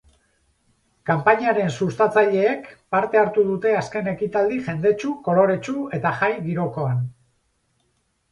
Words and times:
Kanpainaren 1.09 1.67
sustatzaileek 1.81 2.63
parte 2.95 3.19
hartu 3.21 3.43
dute 3.49 3.75
azken 3.81 4.09
ekitaldi 4.13 4.57
jendetsu, 4.69 5.11
koloretsu 5.29 5.77
eta 5.99 6.17
jai 6.23 6.31
girokoan. 6.47 7.05